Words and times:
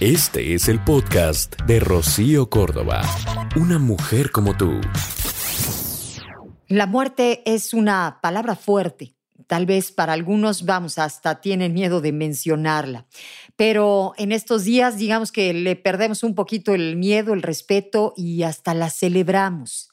Este 0.00 0.52
es 0.52 0.68
el 0.68 0.84
podcast 0.84 1.58
de 1.62 1.80
Rocío 1.80 2.50
Córdoba. 2.50 3.00
Una 3.58 3.78
mujer 3.78 4.30
como 4.30 4.54
tú. 4.54 4.78
La 6.68 6.86
muerte 6.86 7.42
es 7.46 7.72
una 7.72 8.18
palabra 8.20 8.56
fuerte. 8.56 9.16
Tal 9.46 9.64
vez 9.64 9.92
para 9.92 10.12
algunos, 10.12 10.66
vamos, 10.66 10.98
hasta 10.98 11.40
tienen 11.40 11.72
miedo 11.72 12.02
de 12.02 12.12
mencionarla. 12.12 13.06
Pero 13.56 14.12
en 14.18 14.32
estos 14.32 14.64
días, 14.64 14.98
digamos 14.98 15.32
que 15.32 15.54
le 15.54 15.76
perdemos 15.76 16.22
un 16.24 16.34
poquito 16.34 16.74
el 16.74 16.96
miedo, 16.96 17.32
el 17.32 17.40
respeto 17.40 18.12
y 18.18 18.42
hasta 18.42 18.74
la 18.74 18.90
celebramos. 18.90 19.88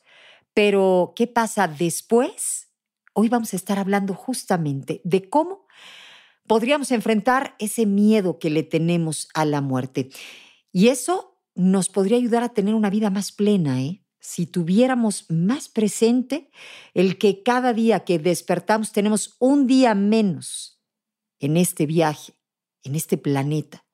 Pero, 0.54 1.14
¿qué 1.16 1.28
pasa 1.28 1.70
después? 1.70 2.68
Hoy 3.14 3.30
vamos 3.30 3.54
a 3.54 3.56
estar 3.56 3.80
hablando 3.80 4.16
justamente 4.16 5.00
de 5.06 5.30
cómo 5.30 5.63
podríamos 6.48 6.92
enfrentar 6.92 7.56
ese 7.60 7.86
miedo 7.86 8.40
que 8.40 8.50
le 8.50 8.64
tenemos 8.64 9.28
a 9.34 9.46
la 9.46 9.62
muerte. 9.62 10.10
Y 10.72 10.88
eso 10.88 11.40
nos 11.56 11.90
podría 11.90 12.18
ayudar 12.18 12.44
a 12.44 12.54
tener 12.54 12.76
una 12.76 12.90
vida 12.90 13.10
más 13.10 13.32
plena, 13.32 13.82
¿eh? 13.82 14.04
Si 14.20 14.46
tuviéramos 14.46 15.26
más 15.30 15.68
presente 15.68 16.50
el 16.94 17.18
que 17.18 17.44
cada 17.44 17.74
día 17.74 18.06
que 18.06 18.20
despertamos 18.20 18.94
tenemos 18.94 19.36
un 19.40 19.68
día 19.68 19.96
menos 19.96 20.82
en 21.40 21.58
este 21.58 21.86
viaje, 21.86 22.34
en 22.84 22.96
este 22.96 23.18
planeta. 23.18 23.86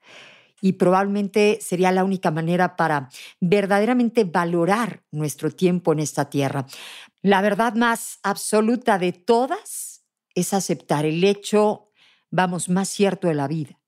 Y 0.62 0.74
probablemente 0.74 1.58
sería 1.62 1.92
la 1.92 2.04
única 2.04 2.30
manera 2.30 2.76
para 2.76 3.10
verdaderamente 3.40 4.24
valorar 4.24 5.04
nuestro 5.10 5.50
tiempo 5.50 5.94
en 5.94 6.00
esta 6.00 6.30
tierra. 6.30 6.68
La 7.24 7.42
verdad 7.42 7.74
más 7.74 8.20
absoluta 8.22 9.00
de 9.00 9.14
todas 9.14 10.06
es 10.36 10.54
aceptar 10.54 11.06
el 11.06 11.24
hecho 11.24 11.89
vamos 12.32 12.70
más 12.70 12.90
cierto 12.90 13.28
de 13.28 13.36
la 13.36 13.48
vida, 13.48 13.80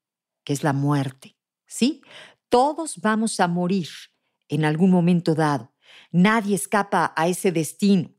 que 0.43 0.53
es 0.53 0.63
la 0.63 0.73
muerte. 0.73 1.37
¿Sí? 1.65 2.01
Todos 2.49 2.99
vamos 3.01 3.39
a 3.39 3.47
morir 3.47 3.87
en 4.49 4.65
algún 4.65 4.91
momento 4.91 5.35
dado. 5.35 5.73
Nadie 6.11 6.55
escapa 6.55 7.13
a 7.15 7.27
ese 7.27 7.51
destino. 7.51 8.11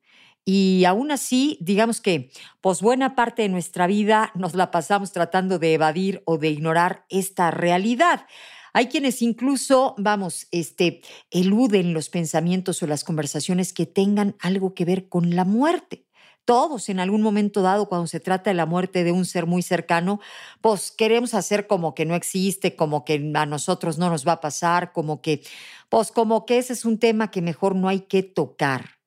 Y 0.44 0.84
aún 0.86 1.12
así, 1.12 1.58
digamos 1.60 2.00
que, 2.00 2.32
pues 2.60 2.80
buena 2.80 3.14
parte 3.14 3.42
de 3.42 3.48
nuestra 3.48 3.86
vida 3.86 4.32
nos 4.34 4.54
la 4.54 4.70
pasamos 4.70 5.12
tratando 5.12 5.58
de 5.58 5.74
evadir 5.74 6.22
o 6.24 6.38
de 6.38 6.48
ignorar 6.50 7.06
esta 7.10 7.50
realidad. 7.50 8.26
Hay 8.72 8.86
quienes 8.86 9.22
incluso, 9.22 9.94
vamos, 9.98 10.48
este, 10.50 11.02
eluden 11.30 11.92
los 11.92 12.08
pensamientos 12.08 12.82
o 12.82 12.86
las 12.86 13.04
conversaciones 13.04 13.72
que 13.72 13.86
tengan 13.86 14.34
algo 14.40 14.74
que 14.74 14.84
ver 14.84 15.08
con 15.08 15.36
la 15.36 15.44
muerte. 15.44 16.06
Todos 16.44 16.88
en 16.88 16.98
algún 16.98 17.22
momento 17.22 17.62
dado, 17.62 17.88
cuando 17.88 18.08
se 18.08 18.18
trata 18.18 18.50
de 18.50 18.54
la 18.54 18.66
muerte 18.66 19.04
de 19.04 19.12
un 19.12 19.24
ser 19.24 19.46
muy 19.46 19.62
cercano, 19.62 20.20
pues 20.60 20.90
queremos 20.90 21.34
hacer 21.34 21.68
como 21.68 21.94
que 21.94 22.04
no 22.04 22.16
existe, 22.16 22.74
como 22.74 23.04
que 23.04 23.32
a 23.34 23.46
nosotros 23.46 23.98
no 23.98 24.10
nos 24.10 24.26
va 24.26 24.32
a 24.32 24.40
pasar, 24.40 24.92
como 24.92 25.22
que, 25.22 25.42
pues 25.88 26.10
como 26.10 26.44
que 26.44 26.58
ese 26.58 26.72
es 26.72 26.84
un 26.84 26.98
tema 26.98 27.30
que 27.30 27.42
mejor 27.42 27.76
no 27.76 27.88
hay 27.88 28.00
que 28.00 28.24
tocar. 28.24 28.98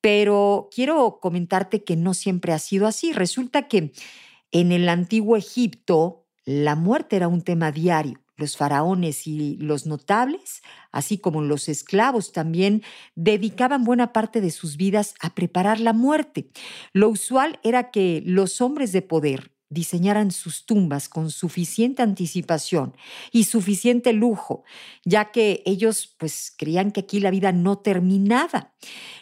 Pero 0.00 0.68
quiero 0.74 1.20
comentarte 1.20 1.84
que 1.84 1.96
no 1.96 2.14
siempre 2.14 2.52
ha 2.52 2.58
sido 2.58 2.86
así. 2.86 3.12
Resulta 3.12 3.68
que 3.68 3.92
en 4.52 4.72
el 4.72 4.88
antiguo 4.88 5.36
Egipto 5.36 6.26
la 6.44 6.76
muerte 6.76 7.16
era 7.16 7.28
un 7.28 7.42
tema 7.42 7.72
diario 7.72 8.23
los 8.36 8.56
faraones 8.56 9.26
y 9.26 9.56
los 9.56 9.86
notables, 9.86 10.62
así 10.92 11.18
como 11.18 11.42
los 11.42 11.68
esclavos 11.68 12.32
también, 12.32 12.82
dedicaban 13.14 13.84
buena 13.84 14.12
parte 14.12 14.40
de 14.40 14.50
sus 14.50 14.76
vidas 14.76 15.14
a 15.20 15.34
preparar 15.34 15.80
la 15.80 15.92
muerte. 15.92 16.50
Lo 16.92 17.08
usual 17.08 17.58
era 17.62 17.90
que 17.90 18.22
los 18.24 18.60
hombres 18.60 18.92
de 18.92 19.02
poder 19.02 19.54
diseñaran 19.70 20.30
sus 20.30 20.66
tumbas 20.66 21.08
con 21.08 21.30
suficiente 21.30 22.02
anticipación 22.02 22.96
y 23.32 23.44
suficiente 23.44 24.12
lujo, 24.12 24.64
ya 25.04 25.32
que 25.32 25.62
ellos 25.66 26.14
pues 26.16 26.54
creían 26.56 26.92
que 26.92 27.00
aquí 27.00 27.20
la 27.20 27.30
vida 27.30 27.52
no 27.52 27.78
terminaba. 27.78 28.72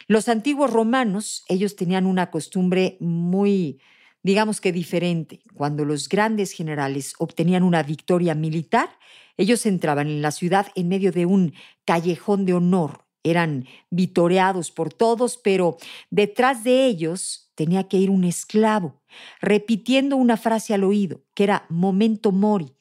Los 0.07 0.29
antiguos 0.29 0.71
romanos, 0.71 1.43
ellos 1.47 1.75
tenían 1.75 2.05
una 2.05 2.29
costumbre 2.29 2.97
muy 2.99 3.79
digamos 4.23 4.61
que 4.61 4.71
diferente. 4.71 5.41
Cuando 5.53 5.85
los 5.85 6.09
grandes 6.09 6.51
generales 6.53 7.13
obtenían 7.19 7.63
una 7.63 7.83
victoria 7.83 8.33
militar, 8.33 8.89
ellos 9.37 9.65
entraban 9.65 10.07
en 10.07 10.21
la 10.21 10.31
ciudad 10.31 10.67
en 10.75 10.87
medio 10.87 11.11
de 11.11 11.25
un 11.25 11.53
callejón 11.85 12.45
de 12.45 12.53
honor. 12.53 13.05
Eran 13.23 13.67
vitoreados 13.89 14.71
por 14.71 14.93
todos, 14.93 15.37
pero 15.37 15.77
detrás 16.09 16.63
de 16.63 16.85
ellos 16.85 17.51
tenía 17.55 17.87
que 17.87 17.97
ir 17.97 18.09
un 18.09 18.23
esclavo, 18.23 19.01
repitiendo 19.39 20.17
una 20.17 20.37
frase 20.37 20.73
al 20.73 20.83
oído, 20.83 21.21
que 21.33 21.43
era 21.43 21.65
momento 21.69 22.31
mori. 22.31 22.73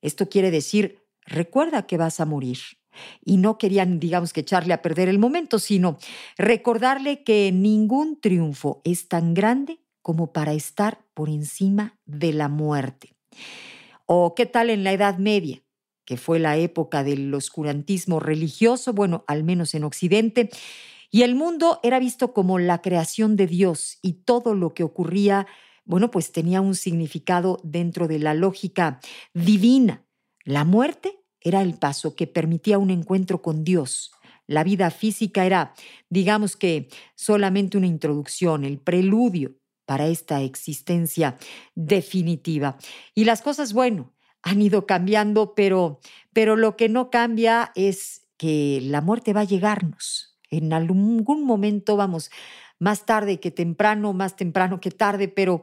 Esto 0.00 0.28
quiere 0.28 0.50
decir, 0.50 1.02
recuerda 1.24 1.86
que 1.86 1.98
vas 1.98 2.20
a 2.20 2.26
morir. 2.26 2.58
Y 3.22 3.36
no 3.36 3.58
querían, 3.58 4.00
digamos, 4.00 4.32
que 4.32 4.40
echarle 4.40 4.72
a 4.72 4.80
perder 4.80 5.08
el 5.08 5.18
momento, 5.18 5.58
sino 5.58 5.98
recordarle 6.38 7.24
que 7.24 7.52
ningún 7.52 8.18
triunfo 8.20 8.80
es 8.84 9.08
tan 9.08 9.34
grande 9.34 9.80
como 10.06 10.32
para 10.32 10.52
estar 10.52 11.04
por 11.14 11.28
encima 11.28 11.98
de 12.06 12.32
la 12.32 12.48
muerte. 12.48 13.16
¿O 14.06 14.36
qué 14.36 14.46
tal 14.46 14.70
en 14.70 14.84
la 14.84 14.92
Edad 14.92 15.18
Media? 15.18 15.64
que 16.04 16.16
fue 16.16 16.38
la 16.38 16.56
época 16.56 17.02
del 17.02 17.34
oscurantismo 17.34 18.20
religioso, 18.20 18.92
bueno, 18.92 19.24
al 19.26 19.42
menos 19.42 19.74
en 19.74 19.82
Occidente, 19.82 20.48
y 21.10 21.22
el 21.22 21.34
mundo 21.34 21.80
era 21.82 21.98
visto 21.98 22.32
como 22.32 22.60
la 22.60 22.82
creación 22.82 23.34
de 23.34 23.48
Dios 23.48 23.98
y 24.00 24.12
todo 24.22 24.54
lo 24.54 24.74
que 24.74 24.84
ocurría, 24.84 25.48
bueno, 25.84 26.12
pues 26.12 26.30
tenía 26.30 26.60
un 26.60 26.76
significado 26.76 27.58
dentro 27.64 28.06
de 28.06 28.20
la 28.20 28.34
lógica 28.34 29.00
divina. 29.34 30.06
La 30.44 30.62
muerte 30.62 31.18
era 31.40 31.62
el 31.62 31.74
paso 31.74 32.14
que 32.14 32.28
permitía 32.28 32.78
un 32.78 32.90
encuentro 32.90 33.42
con 33.42 33.64
Dios. 33.64 34.12
La 34.46 34.62
vida 34.62 34.92
física 34.92 35.44
era, 35.44 35.74
digamos 36.08 36.54
que, 36.54 36.86
solamente 37.16 37.76
una 37.76 37.88
introducción, 37.88 38.64
el 38.64 38.78
preludio 38.78 39.56
para 39.86 40.06
esta 40.08 40.42
existencia 40.42 41.38
definitiva. 41.74 42.76
Y 43.14 43.24
las 43.24 43.40
cosas, 43.40 43.72
bueno, 43.72 44.12
han 44.42 44.60
ido 44.60 44.86
cambiando, 44.86 45.54
pero, 45.54 46.00
pero 46.32 46.56
lo 46.56 46.76
que 46.76 46.88
no 46.88 47.10
cambia 47.10 47.72
es 47.74 48.26
que 48.36 48.80
la 48.82 49.00
muerte 49.00 49.32
va 49.32 49.40
a 49.40 49.44
llegarnos. 49.44 50.38
En 50.50 50.72
algún 50.72 51.44
momento, 51.44 51.96
vamos, 51.96 52.30
más 52.78 53.06
tarde 53.06 53.40
que 53.40 53.50
temprano, 53.50 54.12
más 54.12 54.36
temprano 54.36 54.80
que 54.80 54.90
tarde, 54.90 55.28
pero, 55.28 55.62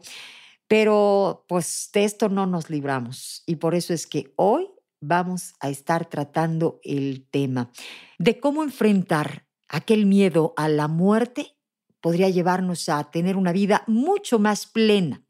pero 0.67 1.45
pues 1.47 1.89
de 1.93 2.03
esto 2.03 2.29
no 2.29 2.45
nos 2.45 2.69
libramos. 2.69 3.43
Y 3.45 3.57
por 3.57 3.75
eso 3.75 3.93
es 3.93 4.07
que 4.07 4.33
hoy 4.35 4.67
vamos 4.99 5.53
a 5.59 5.69
estar 5.69 6.05
tratando 6.09 6.79
el 6.83 7.27
tema 7.29 7.71
de 8.17 8.39
cómo 8.39 8.63
enfrentar 8.63 9.45
aquel 9.67 10.05
miedo 10.05 10.53
a 10.57 10.69
la 10.69 10.87
muerte 10.87 11.52
podría 12.03 12.29
llevarnos 12.29 12.89
a 12.89 13.01
tener 13.05 13.37
una 13.37 13.53
vida 13.53 13.85
mucho 13.87 14.37
más 14.37 14.67
plena. 14.67 15.23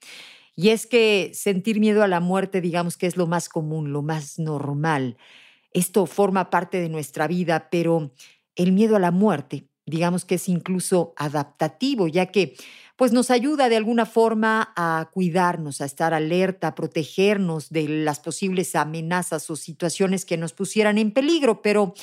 Y 0.56 0.69
es 0.69 0.88
que 0.88 1.29
sentir 1.35 1.79
miedo 1.79 2.01
a 2.01 2.07
la 2.07 2.19
muerte, 2.19 2.61
digamos 2.61 2.97
que 2.97 3.06
es 3.06 3.16
lo 3.16 3.28
más 3.28 3.47
común, 3.47 3.94
lo 3.94 4.01
más 4.01 4.39
normal. 4.39 5.17
Esto 5.72 6.07
forma 6.07 6.50
parte 6.50 6.81
de 6.81 6.89
nuestra 6.89 7.28
vida, 7.28 7.69
pero 7.69 8.12
el 8.56 8.72
miedo 8.72 8.95
a 8.95 9.00
la 9.00 9.12
muerte, 9.12 9.67
digamos 9.85 10.25
que 10.25 10.35
es 10.35 10.50
incluso 10.50 11.13
adaptativo, 11.16 12.07
ya 12.07 12.25
que 12.28 12.56
pues 12.95 13.12
nos 13.12 13.29
ayuda 13.29 13.69
de 13.69 13.78
alguna 13.78 14.07
forma 14.07 14.73
a 14.75 15.12
cuidarnos, 15.13 15.79
a 15.79 15.85
estar 15.85 16.16
alerta, 16.16 16.69
a 16.69 16.75
protegernos 16.75 17.69
de 17.69 17.88
las 17.88 18.19
posibles 18.19 18.75
amenazas 18.75 19.47
o 19.51 19.56
situaciones 19.56 20.25
que 20.25 20.38
nos 20.38 20.53
pusieran 20.53 20.97
en 20.97 21.12
peligro, 21.12 21.62
pero 21.62 21.94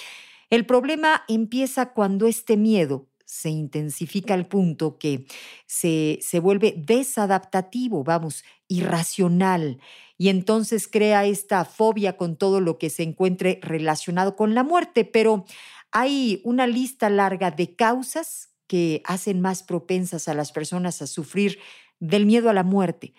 el 0.49 0.65
problema 0.65 1.25
empieza 1.27 1.93
cuando 1.93 2.29
este 2.29 2.57
miedo 2.57 3.10
se 3.31 3.49
intensifica 3.49 4.35
al 4.35 4.49
punto 4.49 4.99
que 4.99 5.25
se, 5.65 6.19
se 6.21 6.41
vuelve 6.41 6.75
desadaptativo, 6.77 8.03
vamos, 8.03 8.43
irracional, 8.67 9.79
y 10.19 10.31
entonces 10.31 10.89
crea 10.89 11.25
esta 11.25 11.65
fobia 11.65 12.17
con 12.17 12.37
todo 12.37 12.61
lo 12.61 12.77
que 12.77 12.91
se 12.91 13.05
encuentre 13.05 13.61
relacionado 13.63 14.35
con 14.35 14.55
la 14.55 14.65
muerte. 14.65 15.05
Pero 15.05 15.45
hay 15.93 16.41
una 16.45 16.67
lista 16.67 17.09
larga 17.09 17.53
de 17.53 17.77
causas 17.77 18.51
que 18.67 19.01
hacen 19.05 19.41
más 19.41 19.63
propensas 19.63 20.27
a 20.27 20.35
las 20.35 20.51
personas 20.51 21.01
a 21.01 21.07
sufrir 21.07 21.61
del 22.01 22.27
miedo 22.27 22.51
a 22.51 22.53
la 22.53 22.65
muerte. 22.65 23.15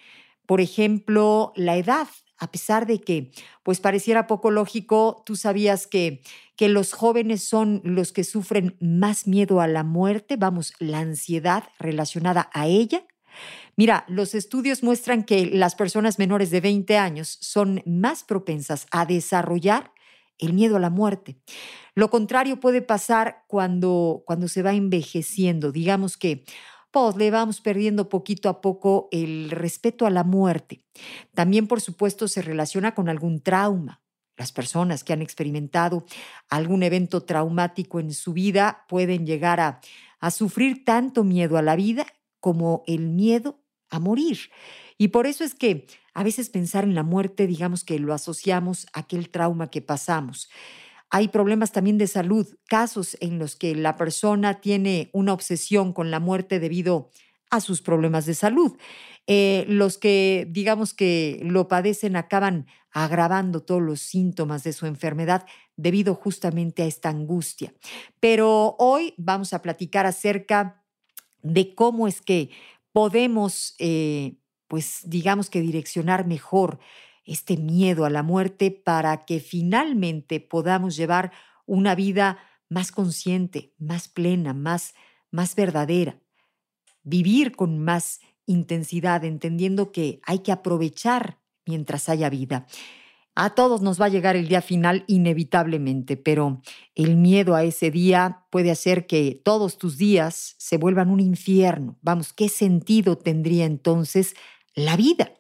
Por 0.46 0.60
ejemplo, 0.60 1.54
la 1.56 1.78
edad 1.78 2.08
a 2.42 2.52
pesar 2.52 2.88
de 2.88 3.00
que 3.00 3.32
pues 3.62 3.80
pareciera 3.80 4.26
poco 4.26 4.50
lógico, 4.50 5.22
tú 5.28 5.36
sabías 5.36 5.86
que, 5.86 6.24
que 6.58 6.70
los 6.70 6.92
jóvenes 6.92 7.44
son 7.44 7.82
los 7.84 8.12
que 8.12 8.24
sufren 8.24 8.76
más 8.82 9.28
miedo 9.28 9.62
a 9.62 9.68
la 9.68 9.84
muerte, 9.84 10.38
vamos, 10.38 10.74
la 10.80 11.00
ansiedad 11.00 11.66
relacionada 11.78 12.50
a 12.52 12.66
ella. 12.66 13.06
Mira, 13.78 14.06
los 14.08 14.34
estudios 14.34 14.82
muestran 14.82 15.24
que 15.24 15.46
las 15.46 15.76
personas 15.76 16.18
menores 16.18 16.50
de 16.50 16.62
20 16.62 16.98
años 16.98 17.38
son 17.42 17.84
más 17.86 18.24
propensas 18.24 18.88
a 18.90 19.06
desarrollar 19.06 19.94
el 20.40 20.54
miedo 20.54 20.78
a 20.78 20.80
la 20.80 20.90
muerte. 20.90 21.38
Lo 21.94 22.10
contrario 22.10 22.60
puede 22.60 22.82
pasar 22.82 23.44
cuando, 23.48 24.24
cuando 24.26 24.48
se 24.48 24.64
va 24.64 24.74
envejeciendo. 24.74 25.72
Digamos 25.72 26.18
que 26.18 26.44
pues 26.92 27.16
le 27.16 27.32
vamos 27.32 27.62
perdiendo 27.62 28.10
poquito 28.10 28.50
a 28.50 28.62
poco 28.62 29.08
el 29.12 29.50
respeto 29.50 30.06
a 30.06 30.10
la 30.10 30.24
muerte. 30.24 30.84
También, 31.34 31.68
por 31.68 31.82
supuesto, 31.82 32.28
se 32.28 32.42
relaciona 32.42 32.94
con 32.94 33.10
algún 33.10 33.42
trauma. 33.42 34.02
las 34.38 34.52
personas 34.52 35.04
que 35.04 35.14
han 35.14 35.22
experimentado 35.22 36.04
algún 36.50 36.82
evento 36.82 37.22
traumático 37.22 38.00
en 38.00 38.12
su 38.12 38.34
vida 38.34 38.86
pueden 38.88 39.26
llegar 39.26 39.60
a, 39.60 39.82
a 40.20 40.32
sufrir 40.32 40.84
tanto 40.84 41.24
miedo 41.24 41.58
a 41.58 41.62
la 41.62 41.76
vida 41.76 42.08
como 42.40 42.84
el 42.88 43.10
miedo 43.10 43.62
a 43.92 44.00
morir. 44.00 44.40
Y 44.98 45.10
por 45.10 45.28
eso 45.28 45.44
es 45.44 45.54
que 45.54 45.86
a 46.14 46.24
veces 46.24 46.50
pensar 46.50 46.84
en 46.84 46.96
la 46.96 47.04
muerte, 47.04 47.46
digamos 47.46 47.84
que 47.84 48.00
lo 48.00 48.14
asociamos 48.14 48.88
a 48.94 49.02
aquel 49.02 49.30
trauma 49.30 49.70
que 49.70 49.82
pasamos. 49.82 50.50
Hay 51.12 51.28
problemas 51.28 51.74
también 51.74 51.98
de 51.98 52.08
salud, 52.08 52.48
casos 52.68 53.18
en 53.20 53.38
los 53.38 53.58
que 53.58 53.76
la 53.76 53.98
persona 53.98 54.62
tiene 54.62 55.10
una 55.12 55.34
obsesión 55.34 55.92
con 55.92 56.10
la 56.10 56.22
muerte 56.22 56.60
debido 56.60 57.12
a 57.50 57.60
sus 57.60 57.82
problemas 57.82 58.26
de 58.26 58.34
salud. 58.34 58.78
Eh, 59.28 59.66
los 59.68 59.98
que, 59.98 60.48
digamos 60.50 60.94
que 60.94 61.42
lo 61.44 61.68
padecen, 61.68 62.16
acaban 62.16 62.66
agravando 62.92 63.62
todos 63.62 63.82
los 63.82 64.00
síntomas 64.00 64.64
de 64.64 64.72
su 64.72 64.86
enfermedad 64.86 65.46
debido 65.76 66.16
justamente 66.16 66.84
a 66.84 66.86
esta 66.86 67.10
angustia. 67.10 67.74
Pero 68.22 68.78
hoy 68.80 69.14
vamos 69.18 69.52
a 69.52 69.62
platicar 69.62 70.06
acerca 70.06 70.84
de 71.42 71.76
cómo 71.76 72.08
es 72.08 72.22
que 72.22 72.52
podemos, 72.94 73.76
eh, 73.80 74.38
pues 74.68 75.02
digamos 75.04 75.50
que 75.50 75.60
direccionar 75.60 76.26
mejor 76.26 76.80
este 77.32 77.58
miedo 77.58 78.06
a 78.06 78.10
la 78.10 78.24
muerte 78.24 78.72
para 78.72 79.26
que 79.26 79.40
finalmente 79.40 80.40
podamos 80.40 80.96
llevar 80.96 81.32
una 81.66 81.96
vida 81.96 82.40
más 82.70 82.92
consciente, 82.92 83.74
más 83.78 84.08
plena, 84.08 84.54
más, 84.54 84.94
más 85.32 85.56
verdadera. 85.56 86.20
Vivir 87.04 87.56
con 87.56 87.80
más 87.80 88.20
intensidad, 88.46 89.24
entendiendo 89.24 89.92
que 89.92 90.20
hay 90.26 90.40
que 90.40 90.52
aprovechar 90.52 91.40
mientras 91.66 92.10
haya 92.10 92.30
vida. 92.30 92.68
A 93.34 93.52
todos 93.52 93.82
nos 93.82 94.00
va 94.00 94.06
a 94.06 94.10
llegar 94.10 94.36
el 94.36 94.50
día 94.50 94.62
final 94.62 95.06
inevitablemente, 95.08 96.18
pero 96.18 96.62
el 96.96 97.16
miedo 97.16 97.56
a 97.56 97.64
ese 97.64 97.90
día 97.90 98.46
puede 98.50 98.72
hacer 98.72 99.08
que 99.08 99.42
todos 99.44 99.78
tus 99.78 99.98
días 99.98 100.56
se 100.58 100.78
vuelvan 100.78 101.10
un 101.10 101.22
infierno. 101.22 101.98
Vamos, 102.02 102.34
¿qué 102.34 102.50
sentido 102.50 103.18
tendría 103.18 103.66
entonces 103.66 104.36
la 104.76 104.98
vida? 104.98 105.32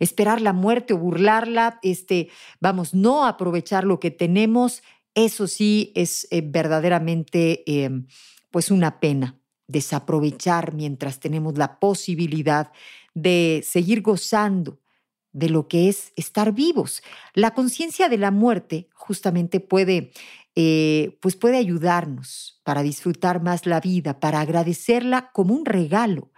Esperar 0.00 0.40
la 0.40 0.52
muerte 0.52 0.94
o 0.94 0.98
burlarla, 0.98 1.78
este, 1.82 2.30
vamos, 2.58 2.94
no 2.94 3.26
aprovechar 3.26 3.84
lo 3.84 4.00
que 4.00 4.10
tenemos, 4.10 4.82
eso 5.14 5.46
sí 5.46 5.92
es 5.94 6.26
eh, 6.30 6.42
verdaderamente 6.44 7.62
em, 7.66 8.06
pues 8.50 8.70
una 8.70 8.98
pena 8.98 9.38
desaprovechar 9.68 10.74
mientras 10.74 11.20
tenemos 11.20 11.56
la 11.56 11.78
posibilidad 11.78 12.72
de 13.14 13.62
seguir 13.64 14.02
gozando 14.02 14.80
de 15.32 15.48
lo 15.48 15.68
que 15.68 15.88
es 15.88 16.12
estar 16.16 16.52
vivos. 16.52 17.02
La 17.34 17.52
conciencia 17.52 18.08
de 18.08 18.18
la 18.18 18.32
muerte 18.32 18.88
justamente 18.94 19.60
puede, 19.60 20.10
eh, 20.56 21.18
pues 21.20 21.36
puede 21.36 21.56
ayudarnos 21.56 22.60
para 22.64 22.82
disfrutar 22.82 23.42
más 23.42 23.66
la 23.66 23.80
vida, 23.80 24.18
para 24.18 24.40
agradecerla 24.40 25.30
como 25.32 25.54
un 25.54 25.66
regalo 25.66 26.32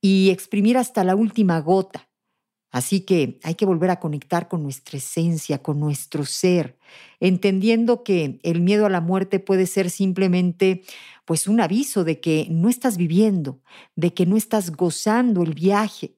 y 0.00 0.30
exprimir 0.30 0.76
hasta 0.78 1.04
la 1.04 1.14
última 1.14 1.60
gota 1.60 2.08
Así 2.74 3.02
que 3.02 3.38
hay 3.44 3.54
que 3.54 3.66
volver 3.66 3.90
a 3.90 4.00
conectar 4.00 4.48
con 4.48 4.64
nuestra 4.64 4.98
esencia, 4.98 5.62
con 5.62 5.78
nuestro 5.78 6.24
ser, 6.24 6.76
entendiendo 7.20 8.02
que 8.02 8.40
el 8.42 8.60
miedo 8.62 8.84
a 8.84 8.90
la 8.90 9.00
muerte 9.00 9.38
puede 9.38 9.66
ser 9.66 9.90
simplemente 9.90 10.82
pues 11.24 11.46
un 11.46 11.60
aviso 11.60 12.02
de 12.02 12.18
que 12.20 12.48
no 12.50 12.68
estás 12.68 12.96
viviendo, 12.96 13.60
de 13.94 14.12
que 14.12 14.26
no 14.26 14.36
estás 14.36 14.72
gozando 14.72 15.44
el 15.44 15.54
viaje. 15.54 16.16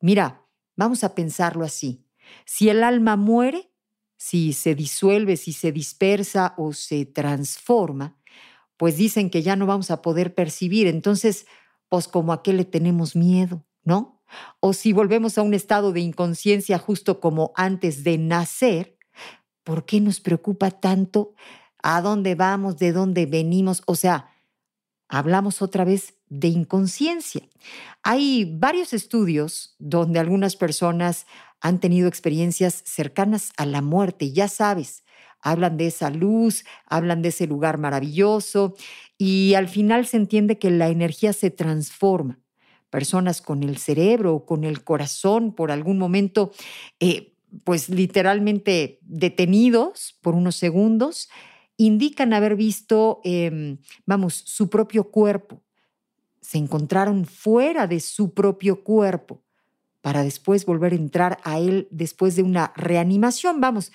Mira, 0.00 0.46
vamos 0.76 1.04
a 1.04 1.14
pensarlo 1.14 1.62
así. 1.64 2.06
Si 2.46 2.70
el 2.70 2.84
alma 2.84 3.16
muere, 3.16 3.70
si 4.16 4.54
se 4.54 4.74
disuelve, 4.74 5.36
si 5.36 5.52
se 5.52 5.72
dispersa 5.72 6.54
o 6.56 6.72
se 6.72 7.04
transforma, 7.04 8.16
pues 8.78 8.96
dicen 8.96 9.30
que 9.30 9.42
ya 9.42 9.56
no 9.56 9.66
vamos 9.66 9.90
a 9.90 10.02
poder 10.02 10.34
percibir. 10.34 10.86
Entonces, 10.86 11.46
pues 11.88 12.08
como 12.08 12.32
a 12.32 12.42
qué 12.42 12.52
le 12.54 12.64
tenemos 12.64 13.16
miedo, 13.16 13.66
¿no? 13.84 14.17
O 14.60 14.72
si 14.72 14.92
volvemos 14.92 15.38
a 15.38 15.42
un 15.42 15.54
estado 15.54 15.92
de 15.92 16.00
inconsciencia 16.00 16.78
justo 16.78 17.20
como 17.20 17.52
antes 17.56 18.04
de 18.04 18.18
nacer, 18.18 18.98
¿por 19.64 19.84
qué 19.84 20.00
nos 20.00 20.20
preocupa 20.20 20.70
tanto 20.70 21.34
a 21.82 22.00
dónde 22.00 22.34
vamos, 22.34 22.78
de 22.78 22.92
dónde 22.92 23.26
venimos? 23.26 23.82
O 23.86 23.94
sea, 23.94 24.30
hablamos 25.08 25.62
otra 25.62 25.84
vez 25.84 26.14
de 26.28 26.48
inconsciencia. 26.48 27.48
Hay 28.02 28.56
varios 28.58 28.92
estudios 28.92 29.74
donde 29.78 30.18
algunas 30.18 30.56
personas 30.56 31.26
han 31.60 31.80
tenido 31.80 32.08
experiencias 32.08 32.82
cercanas 32.84 33.52
a 33.56 33.66
la 33.66 33.82
muerte, 33.82 34.32
ya 34.32 34.48
sabes, 34.48 35.04
hablan 35.40 35.76
de 35.76 35.88
esa 35.88 36.10
luz, 36.10 36.64
hablan 36.86 37.22
de 37.22 37.30
ese 37.30 37.46
lugar 37.46 37.78
maravilloso 37.78 38.74
y 39.16 39.54
al 39.54 39.68
final 39.68 40.06
se 40.06 40.16
entiende 40.16 40.58
que 40.58 40.70
la 40.70 40.88
energía 40.88 41.32
se 41.32 41.50
transforma 41.50 42.38
personas 42.90 43.42
con 43.42 43.62
el 43.62 43.78
cerebro 43.78 44.34
o 44.34 44.46
con 44.46 44.64
el 44.64 44.84
corazón 44.84 45.54
por 45.54 45.70
algún 45.70 45.98
momento, 45.98 46.52
eh, 47.00 47.34
pues 47.64 47.88
literalmente 47.88 48.98
detenidos 49.02 50.16
por 50.20 50.34
unos 50.34 50.56
segundos, 50.56 51.28
indican 51.76 52.32
haber 52.32 52.56
visto, 52.56 53.20
em, 53.24 53.78
vamos, 54.04 54.34
su 54.34 54.68
propio 54.68 55.10
cuerpo. 55.10 55.62
Se 56.40 56.58
encontraron 56.58 57.24
fuera 57.24 57.86
de 57.86 58.00
su 58.00 58.34
propio 58.34 58.82
cuerpo 58.82 59.42
para 60.00 60.22
después 60.22 60.66
volver 60.66 60.92
a 60.92 60.96
entrar 60.96 61.38
a 61.44 61.58
él 61.58 61.88
después 61.90 62.36
de 62.36 62.42
una 62.42 62.72
reanimación. 62.76 63.60
Vamos, 63.60 63.92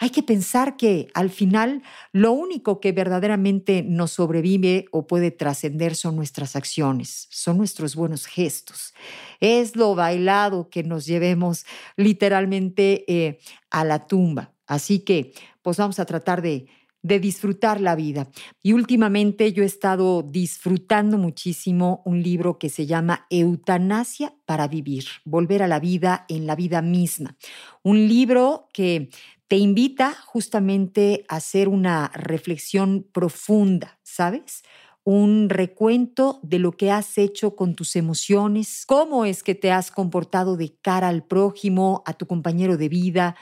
hay 0.00 0.08
que 0.08 0.22
pensar 0.22 0.78
que 0.78 1.08
al 1.12 1.28
final 1.28 1.82
lo 2.10 2.32
único 2.32 2.80
que 2.80 2.92
verdaderamente 2.92 3.82
nos 3.82 4.12
sobrevive 4.12 4.86
o 4.92 5.06
puede 5.06 5.30
trascender 5.30 5.94
son 5.94 6.16
nuestras 6.16 6.56
acciones, 6.56 7.28
son 7.30 7.58
nuestros 7.58 7.94
buenos 7.96 8.24
gestos. 8.24 8.94
Es 9.40 9.76
lo 9.76 9.94
bailado 9.94 10.70
que 10.70 10.84
nos 10.84 11.04
llevemos 11.04 11.66
literalmente 11.96 13.04
eh, 13.08 13.40
a 13.68 13.84
la 13.84 14.06
tumba. 14.06 14.54
Así 14.66 15.00
que, 15.00 15.34
pues 15.60 15.76
vamos 15.76 15.98
a 15.98 16.06
tratar 16.06 16.40
de, 16.40 16.66
de 17.02 17.20
disfrutar 17.20 17.78
la 17.78 17.94
vida. 17.94 18.26
Y 18.62 18.72
últimamente 18.72 19.52
yo 19.52 19.64
he 19.64 19.66
estado 19.66 20.22
disfrutando 20.22 21.18
muchísimo 21.18 22.00
un 22.06 22.22
libro 22.22 22.58
que 22.58 22.70
se 22.70 22.86
llama 22.86 23.26
Eutanasia 23.28 24.34
para 24.46 24.66
vivir, 24.66 25.04
volver 25.26 25.62
a 25.62 25.68
la 25.68 25.78
vida 25.78 26.24
en 26.30 26.46
la 26.46 26.56
vida 26.56 26.80
misma. 26.80 27.36
Un 27.82 28.08
libro 28.08 28.68
que 28.72 29.10
te 29.50 29.56
invita 29.56 30.14
justamente 30.26 31.24
a 31.28 31.38
hacer 31.38 31.66
una 31.68 32.06
reflexión 32.14 33.04
profunda, 33.12 33.98
¿sabes? 34.04 34.62
Un 35.02 35.48
recuento 35.50 36.38
de 36.44 36.60
lo 36.60 36.70
que 36.70 36.92
has 36.92 37.18
hecho 37.18 37.56
con 37.56 37.74
tus 37.74 37.96
emociones, 37.96 38.84
cómo 38.86 39.24
es 39.24 39.42
que 39.42 39.56
te 39.56 39.72
has 39.72 39.90
comportado 39.90 40.56
de 40.56 40.76
cara 40.80 41.08
al 41.08 41.24
prójimo, 41.24 42.04
a 42.06 42.12
tu 42.12 42.28
compañero 42.28 42.76
de 42.76 42.88
vida, 42.88 43.34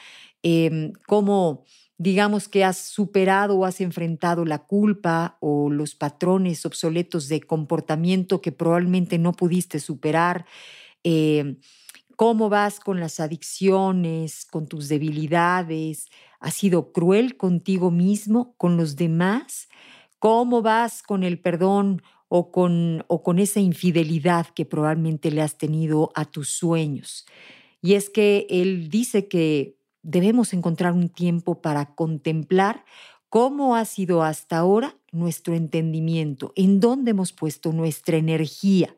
em, 0.42 0.92
cómo 1.06 1.64
digamos 1.98 2.48
que 2.48 2.64
has 2.64 2.78
superado 2.78 3.58
o 3.58 3.64
has 3.66 3.82
enfrentado 3.82 4.46
la 4.46 4.60
culpa 4.64 5.36
o 5.40 5.68
los 5.68 5.94
patrones 5.94 6.64
obsoletos 6.64 7.28
de 7.28 7.42
comportamiento 7.42 8.40
que 8.40 8.52
probablemente 8.52 9.18
no 9.18 9.32
pudiste 9.32 9.78
superar. 9.78 10.46
Em, 11.04 11.58
cómo 12.18 12.48
vas 12.48 12.80
con 12.80 12.98
las 12.98 13.20
adicciones, 13.20 14.44
con 14.44 14.66
tus 14.66 14.88
debilidades, 14.88 16.08
has 16.40 16.54
sido 16.54 16.90
cruel 16.90 17.36
contigo 17.36 17.92
mismo, 17.92 18.56
con 18.56 18.76
los 18.76 18.96
demás, 18.96 19.68
cómo 20.18 20.60
vas 20.60 21.04
con 21.04 21.22
el 21.22 21.38
perdón 21.38 22.02
o 22.26 22.50
con, 22.50 23.04
o 23.06 23.22
con 23.22 23.38
esa 23.38 23.60
infidelidad 23.60 24.48
que 24.48 24.64
probablemente 24.64 25.30
le 25.30 25.42
has 25.42 25.58
tenido 25.58 26.10
a 26.16 26.24
tus 26.24 26.48
sueños. 26.48 27.24
Y 27.80 27.94
es 27.94 28.10
que 28.10 28.48
él 28.50 28.88
dice 28.88 29.28
que 29.28 29.78
debemos 30.02 30.52
encontrar 30.52 30.94
un 30.94 31.10
tiempo 31.10 31.62
para 31.62 31.94
contemplar 31.94 32.84
cómo 33.28 33.76
ha 33.76 33.84
sido 33.84 34.24
hasta 34.24 34.58
ahora 34.58 34.96
nuestro 35.12 35.54
entendimiento, 35.54 36.52
en 36.56 36.80
dónde 36.80 37.12
hemos 37.12 37.32
puesto 37.32 37.72
nuestra 37.72 38.16
energía 38.16 38.92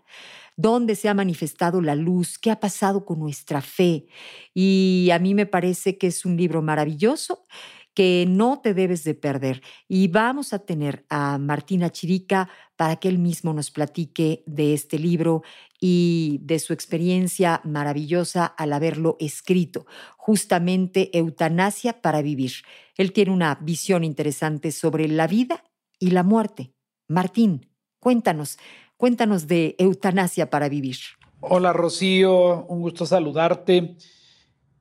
dónde 0.60 0.94
se 0.94 1.08
ha 1.08 1.14
manifestado 1.14 1.80
la 1.80 1.94
luz, 1.94 2.38
qué 2.38 2.50
ha 2.50 2.60
pasado 2.60 3.04
con 3.04 3.18
nuestra 3.18 3.60
fe. 3.60 4.06
Y 4.54 5.08
a 5.12 5.18
mí 5.18 5.34
me 5.34 5.46
parece 5.46 5.98
que 5.98 6.08
es 6.08 6.24
un 6.24 6.36
libro 6.36 6.62
maravilloso 6.62 7.46
que 7.94 8.24
no 8.28 8.60
te 8.60 8.72
debes 8.72 9.04
de 9.04 9.14
perder. 9.14 9.62
Y 9.88 10.08
vamos 10.08 10.52
a 10.52 10.60
tener 10.60 11.04
a 11.08 11.38
Martina 11.38 11.90
Chirica 11.90 12.48
para 12.76 12.96
que 12.96 13.08
él 13.08 13.18
mismo 13.18 13.52
nos 13.52 13.70
platique 13.70 14.42
de 14.46 14.74
este 14.74 14.98
libro 14.98 15.42
y 15.80 16.40
de 16.42 16.58
su 16.58 16.72
experiencia 16.72 17.60
maravillosa 17.64 18.46
al 18.46 18.72
haberlo 18.72 19.16
escrito, 19.18 19.86
justamente 20.16 21.16
Eutanasia 21.18 22.00
para 22.00 22.22
Vivir. 22.22 22.52
Él 22.96 23.12
tiene 23.12 23.32
una 23.32 23.56
visión 23.56 24.04
interesante 24.04 24.72
sobre 24.72 25.08
la 25.08 25.26
vida 25.26 25.64
y 25.98 26.10
la 26.10 26.22
muerte. 26.22 26.72
Martín, 27.08 27.66
cuéntanos, 27.98 28.56
Cuéntanos 29.00 29.46
de 29.46 29.76
Eutanasia 29.78 30.50
para 30.50 30.68
Vivir. 30.68 30.98
Hola 31.40 31.72
Rocío, 31.72 32.66
un 32.66 32.82
gusto 32.82 33.06
saludarte. 33.06 33.96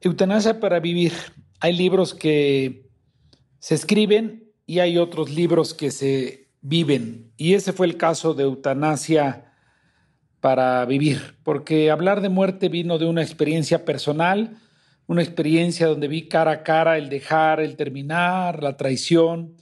Eutanasia 0.01 0.59
para 0.59 0.81
Vivir. 0.81 1.13
Hay 1.61 1.71
libros 1.71 2.13
que 2.13 2.89
Se 3.59 3.75
escriben 3.75 4.51
y 4.65 4.79
hay 4.79 4.97
otros 4.97 5.29
libros 5.29 5.73
que 5.73 5.89
se 5.89 6.49
viven. 6.59 7.31
Y 7.37 7.53
ese 7.53 7.71
fue 7.71 7.87
el 7.87 7.95
caso 7.95 8.33
de 8.33 8.43
Eutanasia 8.43 9.53
para 10.41 10.83
vivir, 10.83 11.37
porque 11.43 11.89
hablar 11.89 12.19
de 12.19 12.27
muerte 12.27 12.67
vino 12.67 12.97
de 12.97 13.05
una 13.05 13.21
experiencia 13.21 13.85
personal, 13.85 14.57
una 15.07 15.23
experiencia 15.23 15.87
donde 15.87 16.09
vi 16.09 16.27
cara 16.27 16.51
a 16.51 16.63
cara 16.63 16.97
el 16.97 17.07
dejar, 17.07 17.61
el 17.61 17.77
terminar, 17.77 18.61
la 18.63 18.75
traición. 18.75 19.55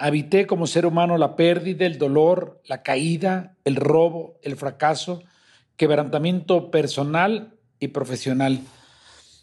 Habité 0.00 0.46
como 0.46 0.68
ser 0.68 0.86
humano 0.86 1.18
la 1.18 1.34
pérdida, 1.34 1.84
el 1.84 1.98
dolor, 1.98 2.62
la 2.64 2.82
caída, 2.84 3.56
el 3.64 3.74
robo, 3.74 4.38
el 4.42 4.56
fracaso, 4.56 5.24
quebrantamiento 5.76 6.70
personal 6.70 7.58
y 7.80 7.88
profesional. 7.88 8.60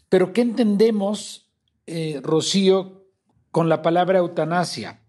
Pero 0.08 0.32
¿qué 0.32 0.40
entendemos, 0.40 1.50
eh, 1.86 2.20
Rocío, 2.22 3.04
con 3.50 3.68
la 3.68 3.82
palabra 3.82 4.18
eutanasia? 4.18 5.02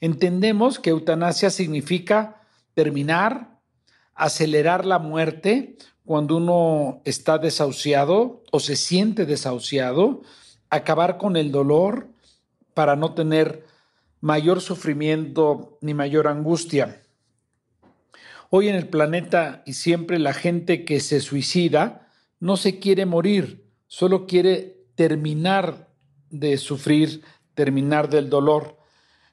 Entendemos 0.00 0.78
que 0.78 0.90
eutanasia 0.90 1.48
significa 1.48 2.42
terminar, 2.74 3.60
acelerar 4.14 4.84
la 4.84 4.98
muerte 4.98 5.76
cuando 6.04 6.36
uno 6.36 7.00
está 7.06 7.38
desahuciado 7.38 8.42
o 8.52 8.60
se 8.60 8.76
siente 8.76 9.24
desahuciado, 9.24 10.20
acabar 10.68 11.16
con 11.16 11.38
el 11.38 11.50
dolor 11.52 12.08
para 12.74 12.96
no 12.96 13.14
tener 13.14 13.64
mayor 14.24 14.62
sufrimiento 14.62 15.76
ni 15.82 15.92
mayor 15.92 16.28
angustia. 16.28 17.02
Hoy 18.48 18.68
en 18.68 18.74
el 18.74 18.88
planeta 18.88 19.62
y 19.66 19.74
siempre 19.74 20.18
la 20.18 20.32
gente 20.32 20.86
que 20.86 21.00
se 21.00 21.20
suicida 21.20 22.08
no 22.40 22.56
se 22.56 22.78
quiere 22.78 23.04
morir, 23.04 23.68
solo 23.86 24.26
quiere 24.26 24.78
terminar 24.94 25.90
de 26.30 26.56
sufrir, 26.56 27.22
terminar 27.52 28.08
del 28.08 28.30
dolor. 28.30 28.78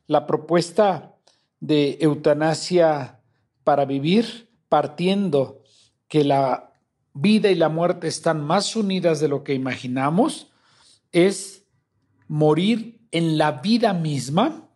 La 0.08 0.28
propuesta 0.28 1.16
de 1.62 1.98
eutanasia 2.02 3.22
para 3.64 3.86
vivir, 3.86 4.50
partiendo 4.68 5.64
que 6.10 6.26
la 6.26 6.74
vida 7.14 7.50
y 7.50 7.56
la 7.56 7.70
muerte 7.70 8.10
están 8.10 8.44
más 8.44 8.76
unidas 8.76 9.22
de 9.22 9.30
lo 9.30 9.46
que 9.46 9.54
imaginamos, 9.54 10.52
es 11.14 11.64
morir 12.28 13.08
en 13.12 13.38
la 13.38 13.54
vida 13.54 13.94
misma 13.94 14.68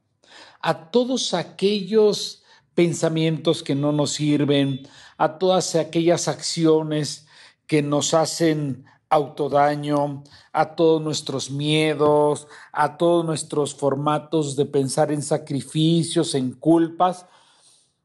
a 0.65 0.89
todos 0.89 1.35
aquellos 1.35 2.41
pensamientos 2.73 3.61
que 3.61 3.75
no 3.75 3.91
nos 3.91 4.13
sirven, 4.13 4.81
a 5.15 5.37
todas 5.37 5.75
aquellas 5.75 6.27
acciones 6.27 7.27
que 7.67 7.83
nos 7.83 8.15
hacen 8.15 8.83
autodaño, 9.07 10.23
a 10.53 10.75
todos 10.75 11.03
nuestros 11.03 11.51
miedos, 11.51 12.47
a 12.71 12.97
todos 12.97 13.23
nuestros 13.23 13.75
formatos 13.75 14.55
de 14.55 14.65
pensar 14.65 15.11
en 15.11 15.21
sacrificios, 15.21 16.33
en 16.33 16.53
culpas, 16.53 17.27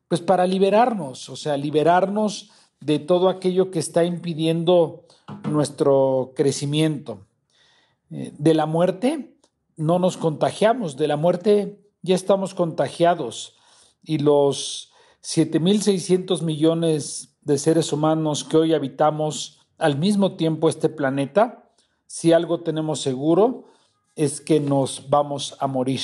pues 0.06 0.20
para 0.20 0.46
liberarnos, 0.46 1.30
o 1.30 1.36
sea, 1.36 1.56
liberarnos 1.56 2.50
de 2.78 2.98
todo 2.98 3.30
aquello 3.30 3.70
que 3.70 3.78
está 3.78 4.04
impidiendo 4.04 5.06
nuestro 5.48 6.34
crecimiento. 6.36 7.26
Eh, 8.10 8.34
de 8.36 8.52
la 8.52 8.66
muerte 8.66 9.34
no 9.78 9.98
nos 9.98 10.18
contagiamos, 10.18 10.98
de 10.98 11.08
la 11.08 11.16
muerte 11.16 11.79
ya 12.02 12.14
estamos 12.14 12.54
contagiados 12.54 13.56
y 14.02 14.18
los 14.18 14.92
7.600 15.22 16.42
millones 16.42 17.36
de 17.42 17.58
seres 17.58 17.92
humanos 17.92 18.44
que 18.44 18.56
hoy 18.56 18.74
habitamos 18.74 19.60
al 19.78 19.98
mismo 19.98 20.36
tiempo 20.36 20.68
este 20.68 20.88
planeta, 20.88 21.70
si 22.06 22.32
algo 22.32 22.60
tenemos 22.60 23.00
seguro 23.00 23.66
es 24.16 24.40
que 24.40 24.60
nos 24.60 25.08
vamos 25.08 25.56
a 25.60 25.66
morir. 25.66 26.00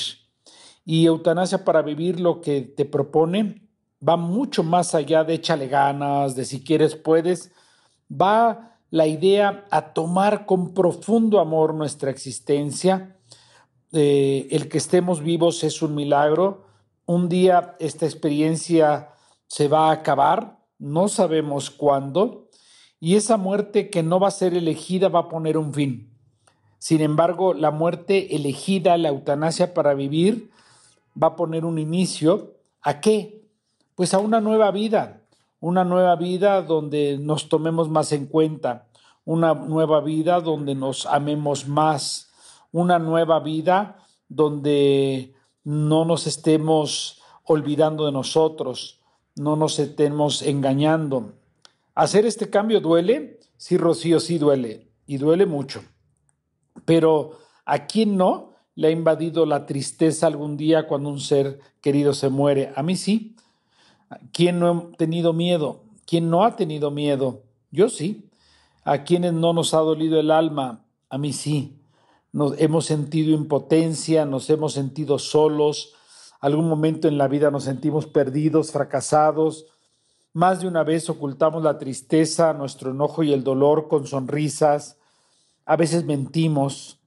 Y 0.85 1.07
eutanasia 1.07 1.65
para 1.65 1.83
vivir 1.83 2.21
lo 2.21 2.41
que 2.41 2.63
te 2.63 2.85
propone 2.85 3.69
va 4.07 4.17
mucho 4.17 4.63
más 4.63 4.95
allá 4.95 5.25
de 5.25 5.35
échale 5.35 5.69
ganas, 5.69 6.37
de 6.37 6.45
si 6.45 6.63
quieres 6.63 6.97
puedes, 6.97 7.53
va 8.11 8.79
la 8.91 9.07
idea 9.07 9.65
a 9.71 9.93
tomar 9.93 10.47
con 10.47 10.73
profundo 10.75 11.41
amor 11.41 11.75
nuestra 11.75 12.11
existencia. 12.11 13.16
Eh, 13.93 14.49
el 14.51 14.69
que 14.69 14.79
estemos 14.79 15.23
vivos 15.23 15.65
es 15.65 15.83
un 15.83 15.95
milagro. 15.95 16.67
Un 17.07 17.29
día 17.29 17.77
esta 17.79 18.07
experiencia 18.07 19.11
se 19.47 19.69
va 19.69 19.89
a 19.89 19.93
acabar, 19.93 20.59
no 20.79 21.09
sabemos 21.09 21.71
cuándo, 21.71 22.49
y 22.99 23.15
esa 23.15 23.37
muerte 23.37 23.91
que 23.91 24.03
no 24.03 24.19
va 24.19 24.29
a 24.29 24.33
ser 24.33 24.55
elegida 24.55 25.09
va 25.09 25.21
a 25.21 25.29
poner 25.29 25.57
un 25.57 25.73
fin. 25.73 26.11
Sin 26.79 27.01
embargo, 27.01 27.55
la 27.55 27.71
muerte 27.71 28.37
elegida, 28.37 28.97
la 28.97 29.09
eutanasia 29.09 29.75
para 29.75 29.95
vivir, 29.95 30.51
va 31.21 31.29
a 31.29 31.37
poner 31.37 31.65
un 31.65 31.79
inicio. 31.79 32.55
¿A 32.83 33.01
qué? 33.01 33.43
Pues 33.95 34.15
a 34.15 34.19
una 34.19 34.41
nueva 34.41 34.71
vida, 34.71 35.23
una 35.61 35.85
nueva 35.85 36.17
vida 36.17 36.63
donde 36.63 37.19
nos 37.19 37.49
tomemos 37.49 37.89
más 37.89 38.13
en 38.13 38.27
cuenta, 38.27 38.87
una 39.25 39.55
nueva 39.55 40.01
vida 40.01 40.41
donde 40.41 40.75
nos 40.75 41.07
amemos 41.07 41.67
más, 41.67 42.31
una 42.77 42.99
nueva 42.99 43.41
vida 43.41 43.99
donde 44.29 45.35
no 45.65 46.05
nos 46.05 46.27
estemos 46.27 47.23
olvidando 47.45 48.07
de 48.07 48.13
nosotros, 48.13 49.01
no 49.35 49.57
nos 49.57 49.79
estemos 49.79 50.43
engañando, 50.43 51.33
Hacer 51.97 52.27
este 52.27 52.51
cambio 52.51 52.83
duele, 52.83 53.41
sí, 53.57 53.79
Rocío, 53.79 54.21
sí 54.21 54.37
duele, 54.37 54.87
y 55.07 55.17
duele 55.17 55.47
mucho. 55.47 55.83
Pero 56.85 57.39
¿a 57.65 57.87
quién 57.87 58.19
no 58.19 58.53
le 58.75 58.89
ha 58.89 58.91
invadido 58.91 59.47
la 59.47 59.65
tristeza 59.65 60.27
algún 60.27 60.59
día 60.59 60.87
cuando 60.87 61.09
un 61.09 61.21
ser 61.21 61.59
querido 61.81 62.13
se 62.13 62.29
muere? 62.29 62.71
A 62.77 62.83
mí 62.83 62.97
sí. 62.97 63.35
¿Quién 64.31 64.59
no 64.61 64.91
ha 64.93 64.97
tenido 64.99 65.33
miedo? 65.33 65.85
¿Quién 66.05 66.29
no 66.29 66.45
ha 66.45 66.55
tenido 66.55 66.91
miedo? 66.91 67.45
Yo 67.71 67.89
sí. 67.89 68.29
¿A 68.85 69.05
quienes 69.05 69.33
no 69.33 69.55
nos 69.55 69.73
ha 69.73 69.79
dolido 69.79 70.21
el 70.21 70.31
alma? 70.31 70.85
A 71.09 71.17
mí 71.17 71.33
sí. 71.33 71.79
Nos 72.37 72.53
hemos 72.59 72.85
sentido 72.85 73.35
impotencia, 73.35 74.27
nos 74.27 74.51
hemos 74.51 74.75
sentido 74.75 75.19
solos, 75.19 75.95
algún 76.39 76.69
momento 76.69 77.09
en 77.09 77.17
la 77.17 77.29
vida 77.29 77.51
nos 77.51 77.65
sentimos 77.65 78.07
perdidos, 78.07 78.73
fracasados, 78.73 79.65
más 80.35 80.61
de 80.61 80.69
una 80.69 80.85
vez 80.85 81.09
ocultamos 81.09 81.63
la 81.63 81.79
tristeza, 81.79 82.53
nuestro 82.53 82.91
enojo 82.91 83.23
y 83.23 83.33
el 83.33 83.43
dolor 83.43 83.89
con 83.89 84.07
sonrisas. 84.07 84.99
A 85.65 85.77
veces 85.77 86.05
mentimos. 86.05 86.99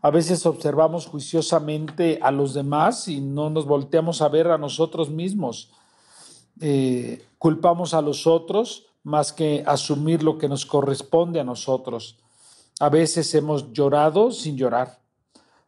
A 0.00 0.10
veces 0.10 0.46
observamos 0.46 1.06
juiciosamente 1.06 2.18
a 2.22 2.30
los 2.30 2.54
demás 2.54 3.08
y 3.08 3.20
no 3.20 3.50
nos 3.50 3.66
volteamos 3.66 4.22
a 4.22 4.30
ver 4.30 4.48
a 4.48 4.56
nosotros 4.56 5.10
mismos. 5.10 5.70
Eh, 6.62 7.26
culpamos 7.36 7.92
a 7.92 8.00
los 8.00 8.26
otros 8.26 8.86
más 9.02 9.34
que 9.34 9.62
asumir 9.66 10.22
lo 10.22 10.38
que 10.38 10.48
nos 10.48 10.64
corresponde 10.64 11.40
a 11.40 11.44
nosotros. 11.44 12.16
A 12.80 12.88
veces 12.90 13.34
hemos 13.34 13.72
llorado 13.72 14.30
sin 14.30 14.56
llorar. 14.56 15.00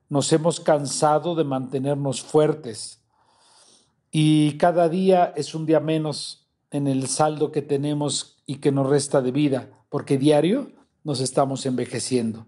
Nos 0.08 0.32
hemos 0.32 0.60
cansado 0.60 1.34
de 1.34 1.44
mantenernos 1.44 2.22
fuertes. 2.22 3.00
Y 4.12 4.56
cada 4.58 4.88
día 4.88 5.32
es 5.36 5.54
un 5.54 5.66
día 5.66 5.80
menos 5.80 6.46
en 6.70 6.86
el 6.86 7.08
saldo 7.08 7.50
que 7.50 7.62
tenemos 7.62 8.42
y 8.46 8.56
que 8.56 8.70
nos 8.70 8.88
resta 8.88 9.22
de 9.22 9.32
vida, 9.32 9.70
porque 9.88 10.18
diario 10.18 10.70
nos 11.02 11.20
estamos 11.20 11.66
envejeciendo. 11.66 12.46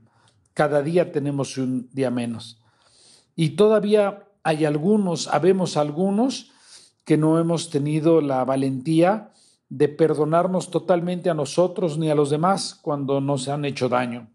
Cada 0.55 0.83
día 0.83 1.11
tenemos 1.11 1.57
un 1.59 1.89
día 1.93 2.11
menos. 2.11 2.61
Y 3.35 3.51
todavía 3.51 4.29
hay 4.45 4.65
algunos, 4.65 5.27
habemos 5.29 5.77
algunos 5.77 6.51
que 7.05 7.17
no 7.17 7.39
hemos 7.39 7.71
tenido 7.71 8.21
la 8.21 8.45
valentía 8.45 9.33
de 9.69 9.89
perdonarnos 9.89 10.71
totalmente 10.71 11.31
a 11.31 11.35
nosotros 11.35 11.99
ni 11.99 12.11
a 12.11 12.15
los 12.15 12.31
demás 12.31 12.79
cuando 12.81 13.21
nos 13.21 13.49
han 13.49 13.65
hecho 13.65 13.89
daño. 13.89 14.29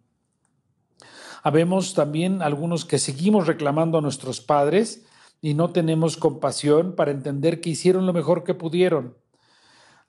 Habemos 1.44 1.94
también 1.94 2.41
algunos 2.41 2.86
que 2.86 3.00
seguimos 3.00 3.48
reclamando 3.48 3.98
a 3.98 4.01
nuestros 4.01 4.41
padres 4.41 5.06
y 5.41 5.53
no 5.53 5.70
tenemos 5.72 6.17
compasión 6.17 6.96
para 6.96 7.12
entender 7.12 7.62
que 7.62 7.70
hicieron 7.70 8.06
lo 8.06 8.13
mejor 8.13 8.44
que 8.44 8.53
pudieron 8.53 9.15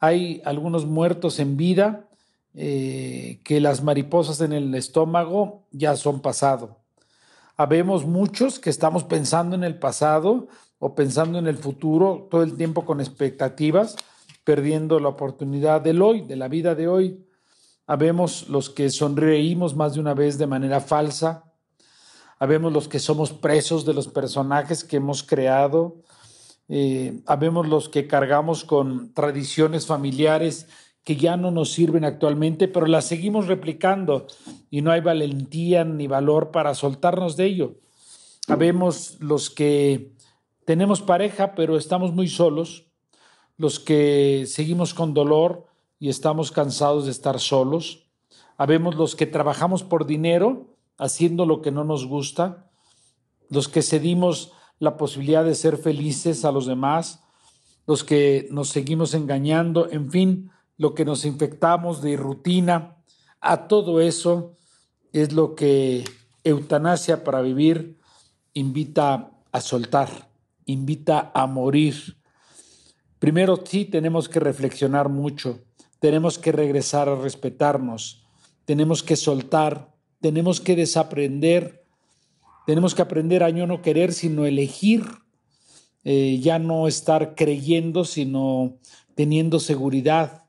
hay 0.01 0.41
algunos 0.45 0.87
muertos 0.87 1.39
en 1.39 1.57
vida 1.57 2.09
eh, 2.55 3.41
que 3.45 3.61
las 3.61 3.83
mariposas 3.83 4.41
en 4.41 4.53
el 4.53 4.75
estómago 4.75 5.67
ya 5.71 5.97
son 5.97 6.21
pasado. 6.21 6.79
Habemos 7.57 8.07
muchos 8.07 8.59
que 8.59 8.71
estamos 8.71 9.05
pensando 9.05 9.57
en 9.57 9.65
el 9.65 9.79
pasado 9.79 10.49
o 10.79 10.95
pensando 10.95 11.39
en 11.39 11.49
el 11.49 11.57
futuro 11.57 12.29
todo 12.31 12.43
el 12.45 12.57
tiempo 12.57 12.85
con 12.85 13.01
expectativas, 13.01 13.97
perdiendo 14.45 15.01
la 15.01 15.09
oportunidad 15.09 15.81
del 15.81 16.01
hoy, 16.01 16.21
de 16.23 16.37
la 16.37 16.47
vida 16.47 16.75
de 16.77 16.87
hoy. 16.87 17.25
Habemos 17.89 18.49
los 18.49 18.71
que 18.71 18.89
sonreímos 18.91 19.75
más 19.75 19.95
de 19.95 20.01
una 20.01 20.15
vez 20.15 20.39
de 20.39 20.47
manera 20.47 20.81
falsa. 20.81 21.53
Habemos 22.39 22.73
los 22.73 22.87
que 22.87 23.01
somos 23.01 23.33
presos 23.33 23.85
de 23.85 23.95
los 23.95 24.07
personajes 24.07 24.85
que 24.85 24.99
hemos 24.99 25.25
creado 25.25 26.05
eh, 26.69 27.23
habemos 27.27 27.67
los 27.67 27.89
que 27.89 28.07
cargamos 28.07 28.65
con 28.65 29.15
tradiciones 29.15 29.87
familiares 29.87 30.69
que 31.03 31.17
ya 31.17 31.39
no 31.39 31.51
nos 31.51 31.73
sirven 31.73 32.05
actualmente, 32.05 32.69
pero 32.69 32.85
las 32.85 33.07
seguimos 33.07 33.47
replicando 33.47 34.27
y 34.71 34.83
no 34.83 34.91
hay 34.91 35.01
valentía 35.01 35.85
ni 35.85 36.07
valor 36.07 36.51
para 36.51 36.75
soltarnos 36.75 37.37
de 37.39 37.47
ello. 37.47 37.75
Habemos 38.47 39.17
los 39.21 39.49
que 39.49 40.13
tenemos 40.67 41.01
pareja, 41.01 41.55
pero 41.55 41.79
estamos 41.79 42.13
muy 42.13 42.29
solos, 42.29 42.91
los 43.57 43.81
que 43.81 44.45
seguimos 44.47 44.93
con 44.93 45.15
dolor 45.15 45.65
y 45.99 46.09
estamos 46.09 46.53
cansados 46.53 47.05
de 47.05 47.11
estar 47.11 47.41
solos. 47.41 48.07
Habemos 48.57 48.97
los 48.97 49.17
que 49.17 49.27
trabajamos 49.27 49.83
por 49.83 50.07
dinero, 50.07 50.77
haciendo 50.97 51.47
lo 51.47 51.63
que 51.63 51.71
no 51.71 51.85
nos 51.85 52.07
gusta, 52.07 52.71
los 53.51 53.69
que 53.69 53.83
cedimos 53.83 54.53
la 54.79 54.97
posibilidad 54.97 55.45
de 55.45 55.55
ser 55.55 55.77
felices 55.77 56.45
a 56.45 56.53
los 56.53 56.67
demás, 56.67 57.21
los 57.87 58.05
que 58.05 58.49
nos 58.51 58.69
seguimos 58.69 59.15
engañando, 59.15 59.89
en 59.91 60.11
fin, 60.11 60.51
lo 60.77 60.95
que 60.95 61.05
nos 61.05 61.25
infectamos 61.25 62.03
de 62.03 62.17
rutina, 62.17 62.97
a 63.41 63.69
todo 63.69 64.01
eso 64.01 64.57
es 65.13 65.33
lo 65.33 65.55
que 65.55 66.05
eutanasia 66.45 67.25
para 67.25 67.41
vivir 67.41 67.99
invita 68.55 69.31
a 69.53 69.61
soltar, 69.61 70.31
invita 70.67 71.31
a 71.35 71.47
morir. 71.47 72.17
Primero 73.19 73.63
sí 73.65 73.85
tenemos 73.85 74.29
que 74.29 74.41
reflexionar 74.41 75.09
mucho, 75.09 75.61
tenemos 76.01 76.39
que 76.39 76.53
regresar 76.53 77.09
a 77.09 77.17
respetarnos, 77.17 78.27
tenemos 78.65 79.03
que 79.03 79.17
soltar, 79.17 79.95
tenemos 80.21 80.61
que 80.61 80.77
desaprender, 80.77 81.85
tenemos 82.67 82.95
que 82.95 83.03
aprender 83.03 83.43
a 83.43 83.51
no 83.51 83.83
querer, 83.83 84.13
sino 84.13 84.45
elegir, 84.45 85.05
eh, 86.05 86.39
ya 86.41 86.59
no 86.59 86.87
estar 86.87 87.35
creyendo, 87.35 88.05
sino 88.05 88.77
teniendo 89.15 89.59
seguridad. 89.59 90.45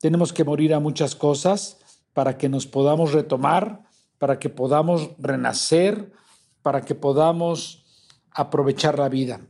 Tenemos 0.00 0.32
que 0.32 0.44
morir 0.44 0.74
a 0.74 0.80
muchas 0.80 1.14
cosas 1.14 1.78
para 2.12 2.36
que 2.36 2.48
nos 2.48 2.66
podamos 2.66 3.12
retomar, 3.12 3.84
para 4.18 4.38
que 4.38 4.48
podamos 4.48 5.10
renacer, 5.18 6.12
para 6.62 6.82
que 6.82 6.94
podamos 6.94 7.84
aprovechar 8.32 8.98
la 8.98 9.08
vida. 9.08 9.40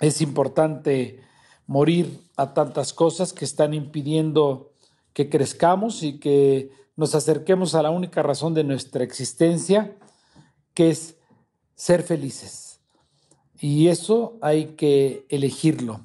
Es 0.00 0.20
importante 0.20 1.20
morir 1.66 2.20
tantas 2.54 2.92
cosas 2.92 3.32
que 3.32 3.44
están 3.44 3.74
impidiendo 3.74 4.72
que 5.12 5.28
crezcamos 5.28 6.02
y 6.02 6.18
que 6.18 6.70
nos 6.96 7.14
acerquemos 7.14 7.74
a 7.74 7.82
la 7.82 7.90
única 7.90 8.22
razón 8.22 8.54
de 8.54 8.64
nuestra 8.64 9.04
existencia, 9.04 9.96
que 10.74 10.90
es 10.90 11.16
ser 11.74 12.02
felices. 12.02 12.80
Y 13.60 13.88
eso 13.88 14.38
hay 14.40 14.74
que 14.76 15.26
elegirlo. 15.28 16.00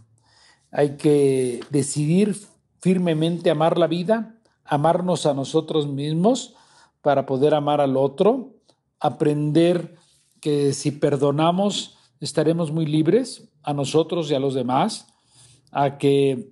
Hay 0.71 0.97
que 0.97 1.61
decidir 1.69 2.37
firmemente 2.79 3.49
amar 3.49 3.77
la 3.77 3.87
vida, 3.87 4.35
amarnos 4.63 5.25
a 5.25 5.33
nosotros 5.33 5.87
mismos 5.87 6.53
para 7.01 7.25
poder 7.25 7.53
amar 7.53 7.81
al 7.81 7.97
otro, 7.97 8.53
aprender 8.99 9.95
que 10.41 10.73
si 10.73 10.91
perdonamos 10.91 11.97
estaremos 12.19 12.71
muy 12.71 12.85
libres 12.85 13.47
a 13.63 13.73
nosotros 13.73 14.31
y 14.31 14.35
a 14.35 14.39
los 14.39 14.53
demás, 14.53 15.07
a 15.71 15.97
que 15.97 16.49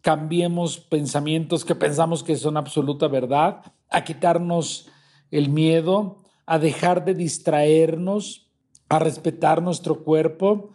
cambiemos 0.00 0.78
pensamientos 0.78 1.64
que 1.64 1.74
pensamos 1.74 2.22
que 2.22 2.36
son 2.36 2.56
absoluta 2.56 3.08
verdad, 3.08 3.60
a 3.90 4.04
quitarnos 4.04 4.88
el 5.30 5.48
miedo, 5.48 6.22
a 6.46 6.58
dejar 6.58 7.04
de 7.04 7.14
distraernos, 7.14 8.48
a 8.88 8.98
respetar 8.98 9.62
nuestro 9.62 10.02
cuerpo, 10.02 10.70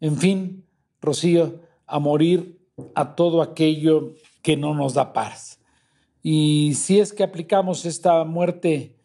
en 0.00 0.16
fin, 0.16 0.66
Rocío, 1.00 1.60
a 1.86 1.98
morir 1.98 2.60
a 2.94 3.14
todo 3.14 3.42
aquello 3.42 4.14
que 4.42 4.56
no 4.56 4.74
nos 4.74 4.94
da 4.94 5.12
paz. 5.12 5.60
Y 6.22 6.74
si 6.74 7.00
es 7.00 7.12
que 7.12 7.22
aplicamos 7.22 7.84
esta 7.84 8.24
muerte, 8.24 8.96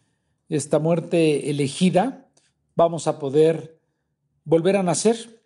esta 0.49 0.79
muerte 0.79 1.49
elegida, 1.49 2.27
vamos 2.75 3.07
a 3.07 3.17
poder 3.19 3.79
volver 4.43 4.75
a 4.77 4.83
nacer 4.83 5.36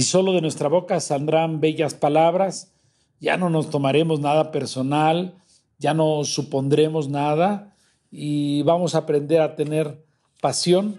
y 0.00 0.02
solo 0.02 0.32
de 0.32 0.40
nuestra 0.40 0.70
boca 0.70 0.98
saldrán 0.98 1.60
bellas 1.60 1.92
palabras, 1.92 2.72
ya 3.20 3.36
no 3.36 3.50
nos 3.50 3.68
tomaremos 3.68 4.18
nada 4.18 4.50
personal, 4.50 5.34
ya 5.78 5.92
no 5.92 6.24
supondremos 6.24 7.10
nada 7.10 7.76
y 8.10 8.62
vamos 8.62 8.94
a 8.94 8.98
aprender 9.00 9.42
a 9.42 9.56
tener 9.56 10.02
pasión 10.40 10.98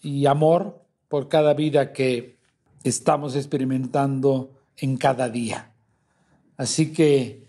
y 0.00 0.24
amor 0.24 0.82
por 1.08 1.28
cada 1.28 1.52
vida 1.52 1.92
que 1.92 2.38
estamos 2.84 3.36
experimentando 3.36 4.52
en 4.78 4.96
cada 4.96 5.28
día. 5.28 5.74
Así 6.56 6.94
que, 6.94 7.46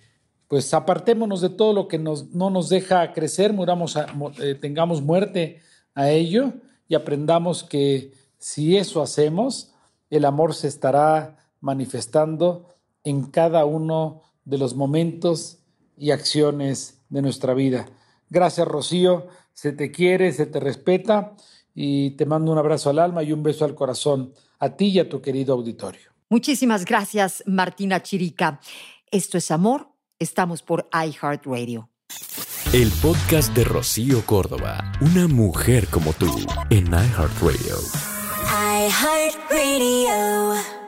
pues 0.50 0.74
apartémonos 0.74 1.40
de 1.40 1.50
todo 1.50 1.72
lo 1.72 1.88
que 1.88 1.98
nos, 1.98 2.32
no 2.32 2.50
nos 2.50 2.68
deja 2.68 3.14
crecer, 3.14 3.54
muramos 3.54 3.98
eh, 4.42 4.56
tengamos 4.56 5.02
muerte 5.02 5.62
a 5.96 6.10
ello 6.10 6.52
y 6.90 6.96
aprendamos 6.96 7.64
que 7.64 8.12
si 8.38 8.76
eso 8.76 9.02
hacemos, 9.02 9.73
el 10.16 10.26
amor 10.26 10.54
se 10.54 10.68
estará 10.68 11.38
manifestando 11.62 12.70
en 13.04 13.26
cada 13.26 13.66
uno 13.66 14.22
de 14.46 14.58
los 14.58 14.76
momentos 14.76 15.60
y 15.98 16.12
acciones 16.12 17.02
de 17.10 17.22
nuestra 17.22 17.54
vida. 17.54 17.88
Gracias, 18.30 18.68
Rocío. 18.68 19.28
Se 19.54 19.72
te 19.72 19.92
quiere, 19.92 20.32
se 20.34 20.46
te 20.46 20.60
respeta 20.60 21.36
y 21.76 22.12
te 22.12 22.26
mando 22.26 22.52
un 22.52 22.58
abrazo 22.58 22.90
al 22.90 23.00
alma 23.00 23.24
y 23.24 23.32
un 23.32 23.44
beso 23.44 23.66
al 23.66 23.76
corazón 23.76 24.34
a 24.60 24.76
ti 24.76 24.88
y 24.88 25.00
a 25.00 25.10
tu 25.10 25.22
querido 25.22 25.54
auditorio. 25.54 26.12
Muchísimas 26.30 26.86
gracias, 26.86 27.44
Martina 27.46 28.02
Chirica. 28.02 28.60
Esto 29.12 29.38
es 29.38 29.52
Amor. 29.52 29.90
Estamos 30.20 30.64
por 30.64 30.90
iHeartRadio. 30.92 31.90
El 32.74 32.92
podcast 33.02 33.54
de 33.56 33.64
Rocío 33.64 34.26
Córdoba, 34.26 34.94
una 35.02 35.28
mujer 35.28 35.88
como 35.90 36.14
tú, 36.14 36.34
en 36.70 36.88
iHeartRadio. 36.88 38.13
iHeartRadio. 38.74 40.83